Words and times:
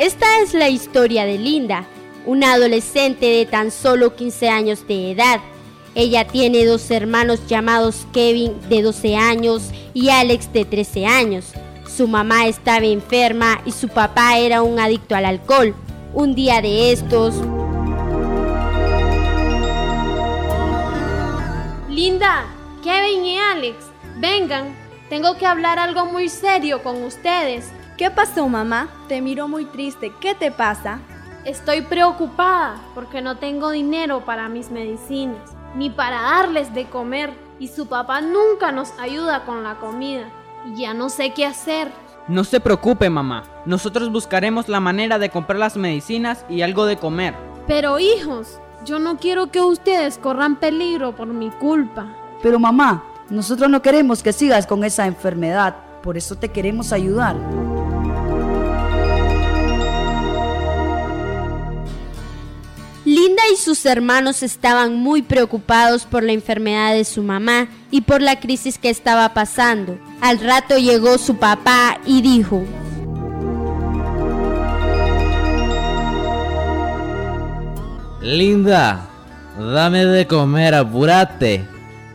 Esta 0.00 0.40
es 0.40 0.54
la 0.54 0.70
historia 0.70 1.26
de 1.26 1.36
Linda, 1.36 1.84
una 2.24 2.54
adolescente 2.54 3.26
de 3.26 3.44
tan 3.44 3.70
solo 3.70 4.16
15 4.16 4.48
años 4.48 4.88
de 4.88 5.10
edad. 5.10 5.40
Ella 5.94 6.26
tiene 6.26 6.64
dos 6.64 6.90
hermanos 6.90 7.46
llamados 7.46 8.06
Kevin 8.10 8.54
de 8.70 8.80
12 8.80 9.16
años 9.16 9.70
y 9.92 10.08
Alex 10.08 10.54
de 10.54 10.64
13 10.64 11.04
años. 11.04 11.52
Su 11.86 12.08
mamá 12.08 12.46
estaba 12.46 12.86
enferma 12.86 13.60
y 13.66 13.72
su 13.72 13.90
papá 13.90 14.38
era 14.38 14.62
un 14.62 14.80
adicto 14.80 15.14
al 15.14 15.26
alcohol. 15.26 15.74
Un 16.14 16.34
día 16.34 16.62
de 16.62 16.92
estos... 16.92 17.34
Linda, 21.90 22.46
Kevin 22.82 23.22
y 23.22 23.36
Alex, 23.36 23.76
vengan. 24.16 24.74
Tengo 25.10 25.36
que 25.36 25.44
hablar 25.44 25.78
algo 25.78 26.06
muy 26.06 26.30
serio 26.30 26.82
con 26.82 27.04
ustedes. 27.04 27.66
¿Qué 28.00 28.10
pasó, 28.10 28.48
mamá? 28.48 28.88
Te 29.08 29.20
miro 29.20 29.46
muy 29.46 29.66
triste. 29.66 30.10
¿Qué 30.20 30.34
te 30.34 30.50
pasa? 30.50 31.00
Estoy 31.44 31.82
preocupada 31.82 32.80
porque 32.94 33.20
no 33.20 33.36
tengo 33.36 33.68
dinero 33.68 34.24
para 34.24 34.48
mis 34.48 34.70
medicinas, 34.70 35.50
ni 35.76 35.90
para 35.90 36.22
darles 36.22 36.72
de 36.72 36.86
comer, 36.86 37.30
y 37.58 37.68
su 37.68 37.88
papá 37.88 38.22
nunca 38.22 38.72
nos 38.72 38.98
ayuda 38.98 39.44
con 39.44 39.62
la 39.62 39.74
comida, 39.74 40.30
y 40.64 40.80
ya 40.80 40.94
no 40.94 41.10
sé 41.10 41.34
qué 41.34 41.44
hacer. 41.44 41.92
No 42.26 42.42
se 42.44 42.58
preocupe, 42.58 43.10
mamá. 43.10 43.42
Nosotros 43.66 44.10
buscaremos 44.10 44.66
la 44.70 44.80
manera 44.80 45.18
de 45.18 45.28
comprar 45.28 45.58
las 45.58 45.76
medicinas 45.76 46.46
y 46.48 46.62
algo 46.62 46.86
de 46.86 46.96
comer. 46.96 47.34
Pero 47.66 47.98
hijos, 47.98 48.60
yo 48.82 48.98
no 48.98 49.18
quiero 49.18 49.50
que 49.50 49.60
ustedes 49.60 50.16
corran 50.16 50.56
peligro 50.56 51.14
por 51.14 51.26
mi 51.26 51.50
culpa. 51.50 52.06
Pero 52.42 52.58
mamá, 52.58 53.04
nosotros 53.28 53.68
no 53.68 53.82
queremos 53.82 54.22
que 54.22 54.32
sigas 54.32 54.66
con 54.66 54.84
esa 54.84 55.06
enfermedad, 55.06 55.76
por 56.02 56.16
eso 56.16 56.34
te 56.34 56.48
queremos 56.48 56.94
ayudar. 56.94 57.36
Y 63.52 63.56
sus 63.56 63.84
hermanos 63.86 64.42
estaban 64.42 64.94
muy 64.94 65.22
preocupados 65.22 66.04
por 66.04 66.22
la 66.22 66.32
enfermedad 66.32 66.92
de 66.92 67.04
su 67.04 67.22
mamá 67.22 67.68
y 67.90 68.02
por 68.02 68.22
la 68.22 68.38
crisis 68.38 68.78
que 68.78 68.90
estaba 68.90 69.34
pasando. 69.34 69.98
Al 70.20 70.38
rato 70.38 70.78
llegó 70.78 71.18
su 71.18 71.36
papá 71.36 71.98
y 72.04 72.22
dijo, 72.22 72.64
Linda, 78.20 79.08
dame 79.58 80.04
de 80.04 80.26
comer, 80.26 80.74
apúrate. 80.74 81.64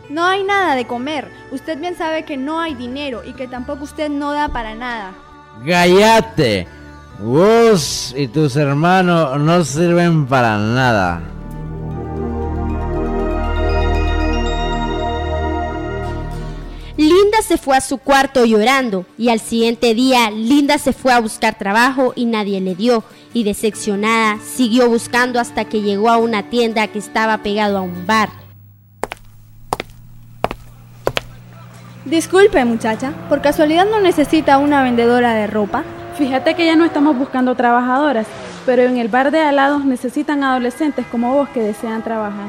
No 0.08 0.24
hay 0.24 0.44
nada 0.44 0.76
de 0.76 0.86
comer. 0.86 1.28
Usted 1.50 1.78
bien 1.78 1.96
sabe 1.96 2.24
que 2.24 2.36
no 2.36 2.60
hay 2.60 2.74
dinero 2.74 3.22
y 3.24 3.32
que 3.32 3.48
tampoco 3.48 3.84
usted 3.84 4.08
no 4.08 4.32
da 4.32 4.48
para 4.48 4.74
nada. 4.74 5.12
¡Cállate! 5.66 6.68
Vos 7.18 8.14
y 8.14 8.28
tus 8.28 8.56
hermanos 8.56 9.40
no 9.40 9.64
sirven 9.64 10.26
para 10.26 10.58
nada. 10.58 11.22
Linda 16.98 17.42
se 17.42 17.56
fue 17.56 17.76
a 17.76 17.80
su 17.80 17.98
cuarto 17.98 18.44
llorando 18.44 19.06
y 19.16 19.30
al 19.30 19.40
siguiente 19.40 19.94
día 19.94 20.30
Linda 20.30 20.78
se 20.78 20.92
fue 20.92 21.12
a 21.12 21.20
buscar 21.20 21.56
trabajo 21.56 22.12
y 22.16 22.26
nadie 22.26 22.60
le 22.60 22.74
dio 22.74 23.02
y 23.32 23.44
decepcionada 23.44 24.38
siguió 24.42 24.88
buscando 24.88 25.40
hasta 25.40 25.66
que 25.66 25.82
llegó 25.82 26.10
a 26.10 26.16
una 26.18 26.50
tienda 26.50 26.86
que 26.88 26.98
estaba 26.98 27.38
pegado 27.38 27.78
a 27.78 27.82
un 27.82 28.06
bar. 28.06 28.28
Disculpe 32.04 32.64
muchacha, 32.64 33.12
¿por 33.28 33.42
casualidad 33.42 33.86
no 33.90 34.00
necesita 34.00 34.58
una 34.58 34.82
vendedora 34.82 35.34
de 35.34 35.46
ropa? 35.46 35.84
Fíjate 36.18 36.54
que 36.54 36.64
ya 36.64 36.76
no 36.76 36.86
estamos 36.86 37.16
buscando 37.18 37.54
trabajadoras, 37.54 38.26
pero 38.64 38.82
en 38.82 38.96
el 38.96 39.08
bar 39.08 39.30
de 39.30 39.40
alados 39.40 39.84
necesitan 39.84 40.42
adolescentes 40.42 41.04
como 41.06 41.34
vos 41.34 41.48
que 41.50 41.60
desean 41.60 42.02
trabajar. 42.02 42.48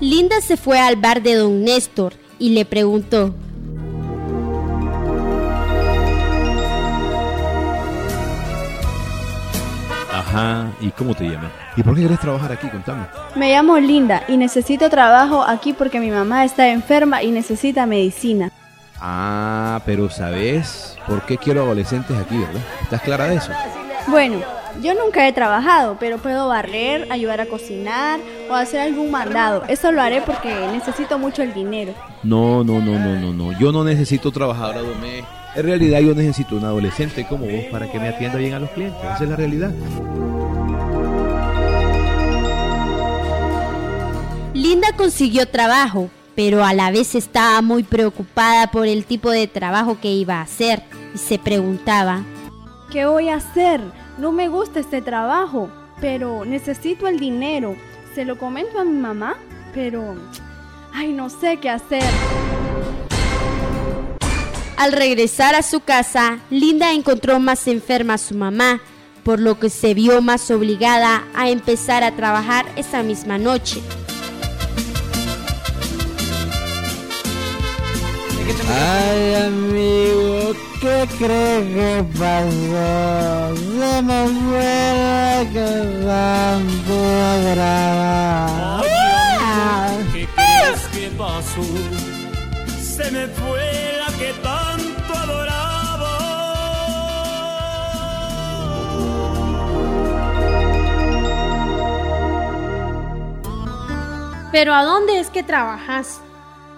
Linda 0.00 0.42
se 0.42 0.58
fue 0.58 0.78
al 0.78 0.96
bar 0.96 1.22
de 1.22 1.36
don 1.36 1.64
Néstor 1.64 2.12
y 2.38 2.50
le 2.50 2.66
preguntó, 2.66 3.34
Ajá, 10.12 10.70
¿y 10.82 10.90
cómo 10.90 11.14
te 11.14 11.24
llamas? 11.24 11.63
¿Y 11.76 11.82
por 11.82 11.94
qué 11.94 12.02
querés 12.02 12.20
trabajar 12.20 12.52
aquí? 12.52 12.68
Contame. 12.68 13.06
Me 13.34 13.50
llamo 13.50 13.78
Linda 13.78 14.22
y 14.28 14.36
necesito 14.36 14.88
trabajo 14.88 15.42
aquí 15.42 15.72
porque 15.72 15.98
mi 15.98 16.10
mamá 16.10 16.44
está 16.44 16.68
enferma 16.68 17.22
y 17.22 17.30
necesita 17.30 17.84
medicina. 17.86 18.50
Ah, 19.00 19.80
pero 19.84 20.08
¿sabes 20.08 20.96
por 21.06 21.22
qué 21.26 21.36
quiero 21.36 21.62
adolescentes 21.62 22.16
aquí, 22.16 22.38
verdad? 22.38 22.62
¿Estás 22.82 23.02
clara 23.02 23.26
de 23.26 23.36
eso? 23.36 23.50
Bueno, 24.06 24.38
yo 24.82 24.94
nunca 24.94 25.26
he 25.26 25.32
trabajado, 25.32 25.96
pero 25.98 26.18
puedo 26.18 26.48
barrer, 26.48 27.10
ayudar 27.10 27.40
a 27.40 27.46
cocinar 27.46 28.20
o 28.50 28.54
hacer 28.54 28.80
algún 28.80 29.10
mandado. 29.10 29.64
Eso 29.68 29.90
lo 29.92 30.00
haré 30.00 30.20
porque 30.20 30.54
necesito 30.72 31.18
mucho 31.18 31.42
el 31.42 31.52
dinero. 31.54 31.92
No, 32.22 32.62
no, 32.64 32.80
no, 32.80 32.98
no, 32.98 33.16
no, 33.16 33.32
no. 33.32 33.58
Yo 33.58 33.72
no 33.72 33.82
necesito 33.84 34.30
trabajadora 34.30 34.80
doméstica. 34.80 35.28
En 35.56 35.62
realidad 35.64 36.00
yo 36.00 36.14
necesito 36.14 36.56
un 36.56 36.64
adolescente 36.64 37.26
como 37.28 37.46
vos 37.46 37.64
para 37.70 37.90
que 37.90 37.98
me 38.00 38.08
atienda 38.08 38.38
bien 38.38 38.54
a 38.54 38.58
los 38.58 38.70
clientes. 38.70 39.00
Esa 39.14 39.24
es 39.24 39.30
la 39.30 39.36
realidad. 39.36 39.70
Linda 44.54 44.92
consiguió 44.96 45.48
trabajo, 45.48 46.10
pero 46.36 46.64
a 46.64 46.72
la 46.74 46.92
vez 46.92 47.16
estaba 47.16 47.60
muy 47.60 47.82
preocupada 47.82 48.70
por 48.70 48.86
el 48.86 49.04
tipo 49.04 49.32
de 49.32 49.48
trabajo 49.48 49.98
que 50.00 50.12
iba 50.12 50.36
a 50.36 50.42
hacer 50.42 50.84
y 51.12 51.18
se 51.18 51.40
preguntaba, 51.40 52.22
¿qué 52.92 53.04
voy 53.04 53.30
a 53.30 53.36
hacer? 53.36 53.80
No 54.16 54.30
me 54.30 54.46
gusta 54.46 54.78
este 54.78 55.02
trabajo, 55.02 55.70
pero 56.00 56.44
necesito 56.44 57.08
el 57.08 57.18
dinero. 57.18 57.74
Se 58.14 58.24
lo 58.24 58.38
comento 58.38 58.78
a 58.78 58.84
mi 58.84 58.96
mamá, 58.96 59.34
pero... 59.74 60.14
Ay, 60.92 61.12
no 61.12 61.30
sé 61.30 61.56
qué 61.56 61.70
hacer. 61.70 62.04
Al 64.76 64.92
regresar 64.92 65.56
a 65.56 65.62
su 65.62 65.80
casa, 65.80 66.38
Linda 66.50 66.92
encontró 66.92 67.40
más 67.40 67.66
enferma 67.66 68.14
a 68.14 68.18
su 68.18 68.36
mamá, 68.36 68.80
por 69.24 69.40
lo 69.40 69.58
que 69.58 69.68
se 69.68 69.94
vio 69.94 70.22
más 70.22 70.48
obligada 70.52 71.24
a 71.34 71.50
empezar 71.50 72.04
a 72.04 72.14
trabajar 72.14 72.66
esa 72.76 73.02
misma 73.02 73.36
noche. 73.36 73.82
Ay, 78.46 79.34
amigo, 79.46 80.52
¿qué 80.80 81.08
crees 81.18 81.72
que 81.74 82.04
pasó? 82.18 83.56
Se 83.56 84.02
me 84.02 84.20
fue 84.28 84.72
la 85.04 85.44
que 85.52 85.70
tanto 86.04 86.94
agradaba. 87.32 88.82
¿Qué 90.12 90.24
crees 90.34 90.82
que 90.92 91.06
pasó? 91.16 91.66
Se 92.82 93.10
me 93.10 93.26
fue 93.28 93.66
la 93.98 94.10
que 94.18 94.30
tanto 94.42 95.10
adoraba. 95.14 96.14
Pero 104.52 104.74
¿a 104.74 104.84
dónde 104.84 105.18
es 105.20 105.30
que 105.30 105.42
trabajas? 105.42 106.20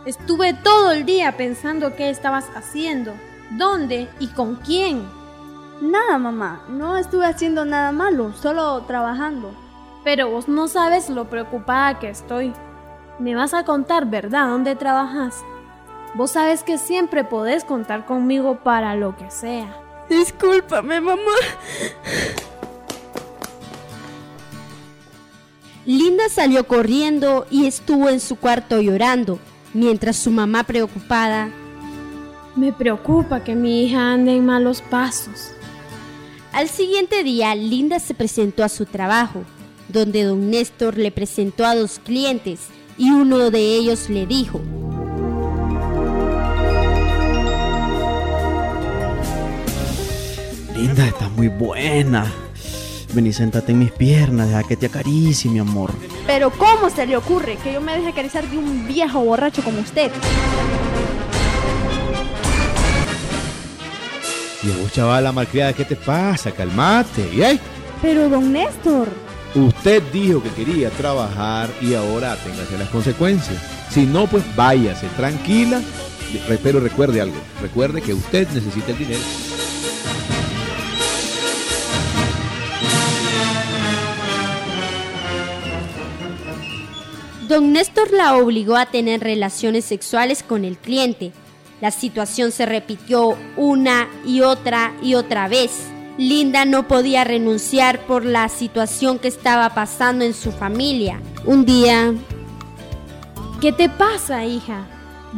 Estuve 0.07 0.55
todo 0.55 0.93
el 0.93 1.05
día 1.05 1.37
pensando 1.37 1.97
qué 1.97 2.11
estabas 2.11 2.47
haciendo, 2.55 3.13
dónde 3.51 4.09
y 4.21 4.29
con 4.29 4.55
quién. 4.55 5.05
Nada, 5.81 6.17
mamá, 6.17 6.65
no 6.69 6.97
estuve 6.97 7.27
haciendo 7.27 7.65
nada 7.65 7.91
malo, 7.91 8.33
solo 8.33 8.83
trabajando. 8.83 9.53
Pero 10.05 10.31
vos 10.31 10.47
no 10.47 10.69
sabes 10.69 11.11
lo 11.11 11.25
preocupada 11.25 11.99
que 11.99 12.09
estoy. 12.09 12.53
Me 13.19 13.35
vas 13.35 13.53
a 13.53 13.65
contar, 13.65 14.07
¿verdad?, 14.07 14.47
dónde 14.47 14.77
trabajas. 14.77 15.43
Vos 16.15 16.31
sabes 16.31 16.63
que 16.63 16.79
siempre 16.79 17.25
podés 17.25 17.65
contar 17.65 18.07
conmigo 18.07 18.61
para 18.63 18.95
lo 18.95 19.17
que 19.17 19.29
sea. 19.33 19.77
Discúlpame, 20.09 21.01
mamá. 21.01 21.33
Linda 25.85 26.29
salió 26.29 26.65
corriendo 26.69 27.45
y 27.51 27.67
estuvo 27.67 28.09
en 28.09 28.21
su 28.21 28.37
cuarto 28.37 28.81
llorando, 28.81 29.41
mientras 29.75 30.17
su 30.17 30.31
mamá 30.31 30.65
preocupada... 30.65 31.51
Me 32.55 32.73
preocupa 32.73 33.45
que 33.45 33.55
mi 33.55 33.85
hija 33.85 34.15
ande 34.15 34.35
en 34.35 34.47
malos 34.47 34.81
pasos. 34.81 35.51
Al 36.53 36.71
siguiente 36.71 37.23
día, 37.23 37.55
Linda 37.55 37.99
se 37.99 38.15
presentó 38.15 38.65
a 38.65 38.71
su 38.71 38.87
trabajo, 38.87 39.45
donde 39.89 40.23
don 40.23 40.51
Néstor 40.51 40.97
le 40.97 41.11
presentó 41.11 41.67
a 41.67 41.75
dos 41.75 42.01
clientes 42.03 42.69
y 42.97 43.11
uno 43.11 43.51
de 43.51 43.61
ellos 43.61 44.09
le 44.09 44.27
dijo, 44.27 44.63
Linda, 50.75 51.07
estás 51.07 51.31
muy 51.33 51.49
buena. 51.49 52.33
Ven 53.13 53.27
y 53.27 53.33
sentate 53.33 53.73
en 53.73 53.79
mis 53.79 53.93
piernas, 53.93 54.49
deja 54.49 54.63
que 54.63 54.77
te 54.77 54.87
acaricie, 54.87 55.51
mi 55.51 55.59
amor. 55.59 55.93
Pero 56.27 56.51
¿cómo 56.51 56.91
se 56.91 57.07
le 57.07 57.17
ocurre 57.17 57.57
que 57.57 57.73
yo 57.73 57.81
me 57.81 57.95
deje 57.95 58.09
acariciar 58.09 58.49
de 58.49 58.59
un 58.59 58.87
viejo 58.87 59.21
borracho 59.21 59.63
como 59.63 59.81
usted? 59.81 60.11
Y 64.63 64.69
vos, 64.69 64.93
chavala 64.93 65.31
malcriada, 65.31 65.73
¿qué 65.73 65.85
te 65.85 65.95
pasa? 65.95 66.51
Calmate, 66.51 67.23
¿eh? 67.41 67.59
Pero, 68.03 68.29
don 68.29 68.53
Néstor. 68.53 69.09
Usted 69.55 70.03
dijo 70.13 70.43
que 70.43 70.51
quería 70.51 70.91
trabajar 70.91 71.71
y 71.81 71.95
ahora 71.95 72.37
téngase 72.37 72.77
las 72.77 72.89
consecuencias. 72.89 73.63
Si 73.91 74.05
no, 74.05 74.27
pues 74.27 74.43
váyase, 74.57 75.07
tranquila. 75.17 75.81
Pero 76.63 76.81
recuerde 76.81 77.21
algo, 77.21 77.37
recuerde 77.63 78.03
que 78.03 78.13
usted 78.13 78.49
necesita 78.49 78.91
el 78.91 78.99
dinero. 78.99 79.21
Don 87.49 87.73
Néstor 87.73 88.13
la 88.13 88.37
obligó 88.37 88.77
a 88.77 88.87
tener 88.87 89.21
relaciones 89.21 89.85
sexuales 89.85 90.43
con 90.43 90.65
el 90.65 90.77
cliente. 90.77 91.33
La 91.81 91.93
situación 91.93 92.51
se 92.51 92.67
repitió 92.67 93.37
una 93.57 94.09
y 94.25 94.41
otra 94.41 94.95
y 95.01 95.15
otra 95.15 95.47
vez. 95.47 95.87
Linda 96.19 96.65
no 96.65 96.89
podía 96.89 97.23
renunciar 97.23 98.01
por 98.07 98.25
la 98.25 98.49
situación 98.49 99.21
que 99.21 99.29
estaba 99.29 99.75
pasando 99.75 100.25
en 100.25 100.35
su 100.35 100.51
familia. 100.51 101.21
Un 101.45 101.65
día, 101.65 102.15
¿Qué 103.61 103.73
te 103.73 103.89
pasa, 103.89 104.45
hija? 104.45 104.87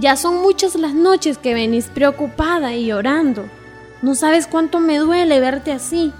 Ya 0.00 0.16
son 0.16 0.42
muchas 0.42 0.74
las 0.74 0.94
noches 0.94 1.38
que 1.38 1.54
venís 1.54 1.86
preocupada 1.86 2.74
y 2.74 2.86
llorando. 2.86 3.44
No 4.02 4.14
sabes 4.14 4.46
cuánto 4.46 4.80
me 4.80 4.98
duele 4.98 5.40
verte 5.40 5.72
así. 5.72 6.12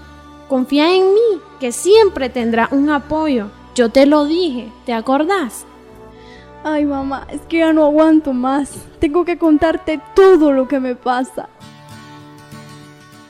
Confía 0.47 0.93
en 0.95 1.13
mí, 1.13 1.41
que 1.59 1.71
siempre 1.71 2.29
tendrá 2.29 2.69
un 2.71 2.89
apoyo. 2.89 3.51
Yo 3.75 3.89
te 3.89 4.05
lo 4.05 4.25
dije, 4.25 4.71
¿te 4.85 4.93
acordás? 4.93 5.65
Ay 6.63 6.85
mamá, 6.85 7.27
es 7.29 7.41
que 7.41 7.59
ya 7.59 7.73
no 7.73 7.85
aguanto 7.85 8.33
más. 8.33 8.71
Tengo 8.99 9.25
que 9.25 9.37
contarte 9.37 10.01
todo 10.15 10.51
lo 10.51 10.67
que 10.67 10.79
me 10.79 10.95
pasa. 10.95 11.49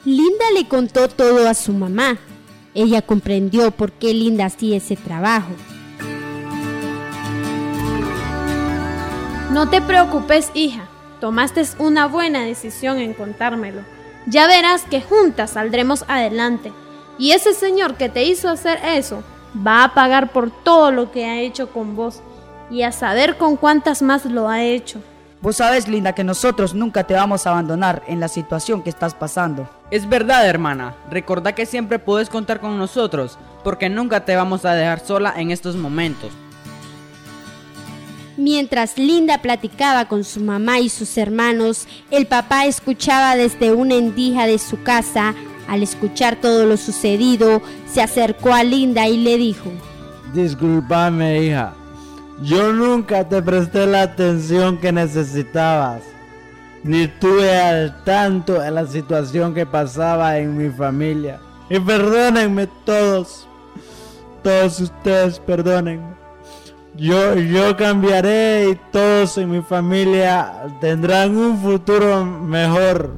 Linda 0.05 0.45
le 0.53 0.67
contó 0.67 1.07
todo 1.07 1.47
a 1.47 1.53
su 1.53 1.73
mamá. 1.73 2.17
Ella 2.73 3.01
comprendió 3.01 3.71
por 3.71 3.91
qué 3.91 4.13
Linda 4.13 4.45
hacía 4.45 4.77
ese 4.77 4.95
trabajo. 4.95 5.51
No 9.51 9.69
te 9.69 9.81
preocupes, 9.81 10.51
hija. 10.53 10.87
Tomaste 11.19 11.63
una 11.79 12.07
buena 12.07 12.41
decisión 12.41 12.99
en 12.99 13.13
contármelo. 13.13 13.81
Ya 14.27 14.47
verás 14.47 14.83
que 14.83 15.01
juntas 15.01 15.51
saldremos 15.51 16.05
adelante. 16.07 16.71
Y 17.17 17.31
ese 17.31 17.53
señor 17.53 17.95
que 17.95 18.09
te 18.09 18.23
hizo 18.23 18.47
hacer 18.47 18.79
eso 18.85 19.23
va 19.55 19.83
a 19.83 19.93
pagar 19.93 20.31
por 20.31 20.51
todo 20.51 20.91
lo 20.91 21.11
que 21.11 21.25
ha 21.25 21.41
hecho 21.41 21.71
con 21.71 21.95
vos 21.95 22.21
y 22.69 22.83
a 22.83 22.91
saber 22.91 23.37
con 23.37 23.55
cuántas 23.57 24.01
más 24.01 24.25
lo 24.25 24.49
ha 24.49 24.63
hecho. 24.63 25.01
Vos 25.41 25.55
sabes, 25.55 25.87
Linda, 25.87 26.13
que 26.13 26.25
nosotros 26.25 26.73
nunca 26.73 27.05
te 27.05 27.13
vamos 27.13 27.47
a 27.47 27.51
abandonar 27.51 28.03
en 28.07 28.19
la 28.19 28.27
situación 28.27 28.83
que 28.83 28.89
estás 28.89 29.13
pasando. 29.13 29.69
Es 29.89 30.07
verdad, 30.07 30.45
hermana. 30.45 30.95
Recordá 31.09 31.55
que 31.55 31.65
siempre 31.65 31.97
puedes 31.97 32.29
contar 32.29 32.59
con 32.59 32.77
nosotros, 32.77 33.37
porque 33.63 33.89
nunca 33.89 34.25
te 34.25 34.35
vamos 34.35 34.65
a 34.65 34.73
dejar 34.73 34.99
sola 34.99 35.33
en 35.37 35.51
estos 35.51 35.77
momentos. 35.77 36.31
Mientras 38.35 38.97
Linda 38.97 39.41
platicaba 39.41 40.05
con 40.05 40.25
su 40.25 40.41
mamá 40.41 40.79
y 40.79 40.89
sus 40.89 41.17
hermanos, 41.17 41.87
el 42.11 42.25
papá 42.25 42.65
escuchaba 42.65 43.35
desde 43.37 43.73
una 43.73 43.95
endija 43.95 44.45
de 44.45 44.59
su 44.59 44.83
casa. 44.83 45.35
Al 45.69 45.83
escuchar 45.83 46.35
todo 46.35 46.65
lo 46.65 46.75
sucedido, 46.75 47.61
se 47.85 48.01
acercó 48.01 48.53
a 48.53 48.63
Linda 48.63 49.07
y 49.07 49.17
le 49.17 49.37
dijo, 49.37 49.69
Disculpame, 50.33 51.43
hija. 51.43 51.73
Yo 52.41 52.71
nunca 52.71 53.27
te 53.27 53.41
presté 53.41 53.85
la 53.85 54.03
atención 54.03 54.77
que 54.77 54.91
necesitabas. 54.91 56.03
Ni 56.83 57.01
estuve 57.01 57.57
al 57.59 58.03
tanto 58.05 58.53
de 58.53 58.71
la 58.71 58.87
situación 58.87 59.53
que 59.53 59.65
pasaba 59.65 60.37
en 60.37 60.57
mi 60.57 60.69
familia. 60.69 61.39
Y 61.69 61.79
perdónenme 61.79 62.67
todos. 62.85 63.45
Todos 64.41 64.79
ustedes 64.79 65.39
perdónenme. 65.39 66.17
Yo, 66.95 67.35
yo 67.35 67.75
cambiaré 67.75 68.69
y 68.71 68.79
todos 68.91 69.37
en 69.37 69.51
mi 69.51 69.61
familia 69.61 70.65
tendrán 70.79 71.35
un 71.35 71.57
futuro 71.61 72.25
mejor. 72.25 73.11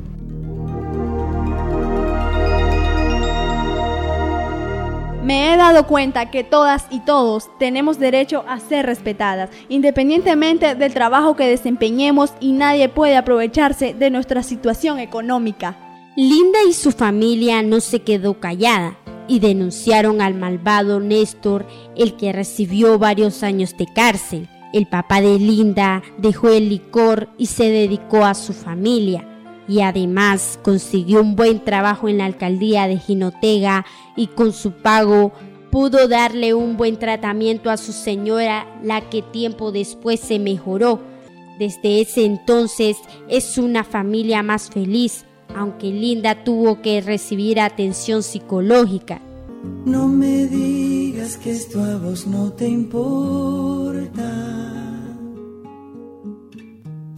Me 5.31 5.53
he 5.53 5.55
dado 5.55 5.87
cuenta 5.87 6.29
que 6.29 6.43
todas 6.43 6.87
y 6.91 6.99
todos 6.99 7.49
tenemos 7.57 7.97
derecho 7.97 8.43
a 8.49 8.59
ser 8.59 8.85
respetadas, 8.85 9.49
independientemente 9.69 10.75
del 10.75 10.93
trabajo 10.93 11.37
que 11.37 11.47
desempeñemos 11.47 12.33
y 12.41 12.51
nadie 12.51 12.89
puede 12.89 13.15
aprovecharse 13.15 13.93
de 13.93 14.09
nuestra 14.09 14.43
situación 14.43 14.99
económica. 14.99 15.77
Linda 16.17 16.59
y 16.67 16.73
su 16.73 16.91
familia 16.91 17.63
no 17.63 17.79
se 17.79 18.01
quedó 18.01 18.41
callada 18.41 18.97
y 19.29 19.39
denunciaron 19.39 20.19
al 20.19 20.33
malvado 20.33 20.99
Néstor, 20.99 21.65
el 21.95 22.17
que 22.17 22.33
recibió 22.33 22.99
varios 22.99 23.41
años 23.41 23.77
de 23.77 23.87
cárcel. 23.87 24.49
El 24.73 24.85
papá 24.85 25.21
de 25.21 25.39
Linda 25.39 26.03
dejó 26.17 26.49
el 26.49 26.67
licor 26.67 27.29
y 27.37 27.45
se 27.45 27.69
dedicó 27.69 28.25
a 28.25 28.33
su 28.33 28.51
familia. 28.51 29.30
Y 29.71 29.79
además 29.79 30.59
consiguió 30.63 31.21
un 31.21 31.37
buen 31.37 31.63
trabajo 31.63 32.09
en 32.09 32.17
la 32.17 32.25
alcaldía 32.25 32.89
de 32.89 32.97
Jinotega 32.97 33.85
y 34.17 34.27
con 34.27 34.51
su 34.51 34.73
pago 34.73 35.31
pudo 35.71 36.09
darle 36.09 36.53
un 36.53 36.75
buen 36.75 36.99
tratamiento 36.99 37.69
a 37.69 37.77
su 37.77 37.93
señora, 37.93 38.67
la 38.83 38.99
que 39.09 39.21
tiempo 39.21 39.71
después 39.71 40.19
se 40.19 40.39
mejoró. 40.39 40.99
Desde 41.57 42.01
ese 42.01 42.25
entonces 42.25 42.97
es 43.29 43.57
una 43.57 43.85
familia 43.85 44.43
más 44.43 44.69
feliz, 44.69 45.23
aunque 45.55 45.87
Linda 45.87 46.43
tuvo 46.43 46.81
que 46.81 46.99
recibir 46.99 47.61
atención 47.61 48.23
psicológica. 48.23 49.21
No 49.85 50.09
me 50.09 50.47
digas 50.47 51.37
que 51.37 51.51
esto 51.51 51.81
a 51.81 51.97
vos 51.97 52.27
no 52.27 52.51
te 52.51 52.67
importa, 52.67 54.30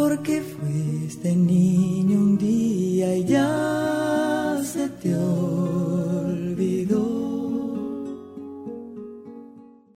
porque 0.03 0.41
fuiste 0.41 1.33
niño 1.33 2.17
un 2.19 2.37
día 2.37 3.15
y 3.15 3.23
ya 3.23 3.62